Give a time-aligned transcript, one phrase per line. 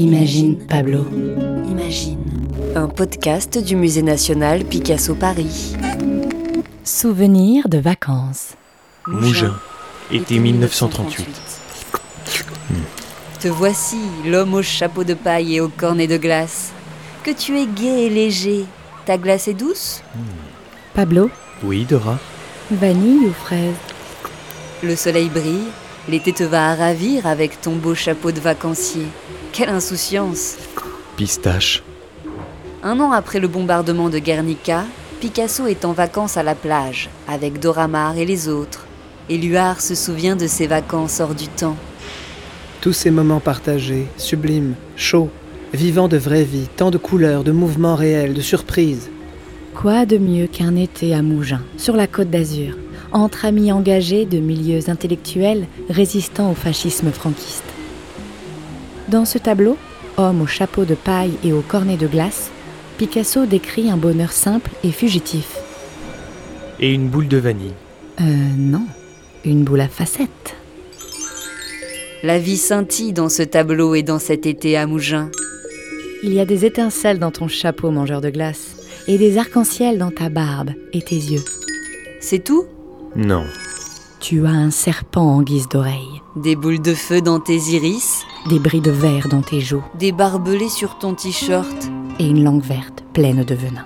[0.00, 1.04] Imagine Pablo.
[1.68, 2.16] Imagine.
[2.74, 5.74] Un podcast du Musée national Picasso Paris.
[6.84, 8.54] Souvenirs de vacances.
[9.06, 9.54] Mougin,
[10.10, 11.26] été 1938.
[13.40, 16.72] Te voici, l'homme au chapeau de paille et au cornet de glace.
[17.22, 18.64] Que tu es gai et léger.
[19.04, 20.02] Ta glace est douce?
[20.94, 21.28] Pablo,
[21.62, 22.18] Oui, Dora
[22.70, 23.74] vanille ou fraise?
[24.82, 25.68] Le soleil brille.
[26.08, 29.06] L'été te va à ravir avec ton beau chapeau de vacancier.
[29.52, 30.56] Quelle insouciance
[31.16, 31.82] Pistache.
[32.84, 34.84] Un an après le bombardement de Guernica,
[35.20, 38.86] Picasso est en vacances à la plage, avec Dora Maar et les autres.
[39.28, 41.76] Éluard se souvient de ses vacances hors du temps.
[42.80, 45.30] Tous ces moments partagés, sublimes, chauds,
[45.74, 49.10] vivant de vraie vie, tant de couleurs, de mouvements réels, de surprises.
[49.74, 52.76] Quoi de mieux qu'un été à Mougins, sur la côte d'Azur,
[53.12, 57.69] entre amis engagés de milieux intellectuels résistant au fascisme franquiste?
[59.10, 59.76] Dans ce tableau,
[60.18, 62.50] homme au chapeau de paille et au cornet de glace,
[62.96, 65.58] Picasso décrit un bonheur simple et fugitif.
[66.78, 67.74] Et une boule de vanille.
[68.20, 68.24] Euh,
[68.56, 68.86] non,
[69.44, 70.54] une boule à facettes.
[72.22, 75.30] La vie scintille dans ce tableau et dans cet été à Mougins.
[76.22, 78.76] Il y a des étincelles dans ton chapeau mangeur de glace
[79.08, 81.44] et des arcs-en-ciel dans ta barbe et tes yeux.
[82.20, 82.64] C'est tout?
[83.16, 83.44] Non.
[84.20, 88.58] Tu as un serpent en guise d'oreille, Des boules de feu dans tes iris, des
[88.58, 91.90] bris de verre dans tes joues des barbelés sur ton t-shirt.
[92.18, 93.84] et une langue verte pleine de venin.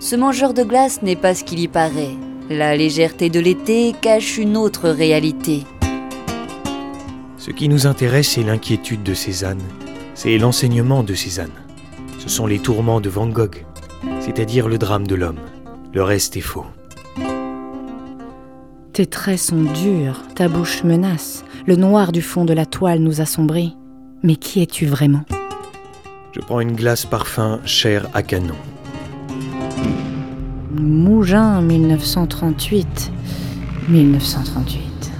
[0.00, 2.14] Ce mangeur de glace n'est pas ce qu'il y paraît.
[2.50, 5.64] La légèreté de l'été cache une autre réalité.
[7.38, 9.62] Ce qui nous intéresse, c'est l'inquiétude de Cézanne.
[10.14, 11.52] C'est l'enseignement de Cézanne.
[12.18, 13.64] Ce sont les tourments de Van Gogh,
[14.20, 15.40] c'est-à-dire le drame de l'homme.
[15.92, 16.66] Le reste est faux.
[18.94, 23.20] Tes traits sont durs, ta bouche menace, le noir du fond de la toile nous
[23.20, 23.76] assombrit.
[24.22, 25.24] Mais qui es-tu vraiment?
[26.30, 28.54] Je prends une glace parfum chair à canon.
[30.70, 33.10] Mougins 1938.
[33.88, 35.10] 1938.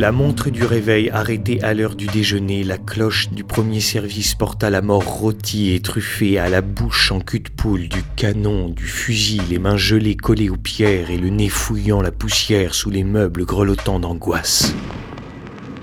[0.00, 4.70] La montre du réveil arrêtée à l'heure du déjeuner, la cloche du premier service porta
[4.70, 8.86] la mort rôtie et truffée à la bouche en cul de poule du canon, du
[8.86, 13.04] fusil, les mains gelées collées aux pierres et le nez fouillant la poussière sous les
[13.04, 14.74] meubles grelottant d'angoisse.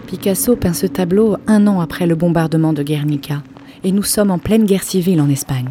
[0.08, 3.44] Picasso peint ce tableau un an après le bombardement de Guernica.
[3.84, 5.70] Et nous sommes en pleine guerre civile en Espagne.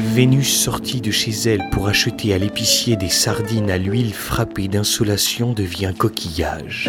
[0.00, 5.52] Vénus sortit de chez elle pour acheter à l'épicier des sardines à l'huile frappée d'insolation
[5.52, 6.88] devient coquillage.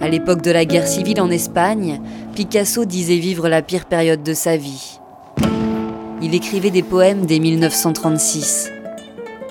[0.00, 2.00] À l'époque de la guerre civile en Espagne,
[2.34, 4.98] Picasso disait vivre la pire période de sa vie.
[6.22, 8.72] Il écrivait des poèmes dès 1936.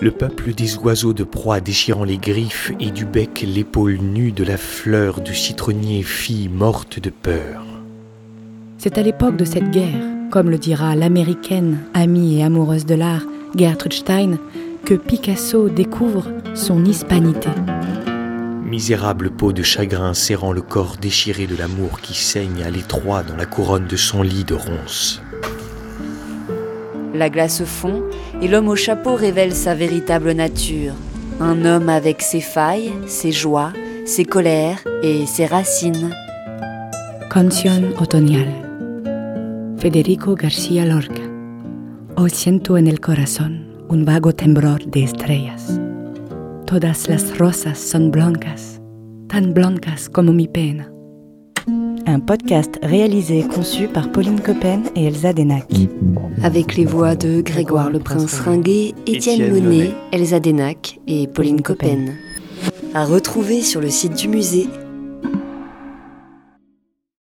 [0.02, 4.44] Le peuple des oiseaux de proie déchirant les griffes et du bec l'épaule nue de
[4.44, 7.66] la fleur du citronnier fille morte de peur.
[8.80, 13.24] C'est à l'époque de cette guerre, comme le dira l'américaine, amie et amoureuse de l'art,
[13.56, 14.38] Gertrude Stein,
[14.86, 17.50] que Picasso découvre son hispanité.
[18.64, 23.36] Misérable peau de chagrin serrant le corps déchiré de l'amour qui saigne à l'étroit dans
[23.36, 25.22] la couronne de son lit de ronces.
[27.14, 28.04] La glace fond
[28.42, 30.94] et l'homme au chapeau révèle sa véritable nature.
[31.40, 33.74] Un homme avec ses failles, ses joies,
[34.06, 36.14] ses colères et ses racines.
[37.30, 38.69] Canción otoñal.
[39.80, 41.22] Federico García Lorca.
[42.18, 45.80] Hoy siento en el corazón un vago temblor de estrellas.
[46.66, 48.82] Todas las rosas son blancas,
[49.30, 50.92] tan blancas como mi pena.
[52.06, 55.72] Un podcast réalisé et conçu par Pauline Coppen et Elsa Denac.
[56.44, 62.16] Avec les voix de Grégoire le Prince Ringuet, Étienne Monet, Elsa Denac et Pauline Coppen.
[62.94, 64.68] À retrouver sur le site du musée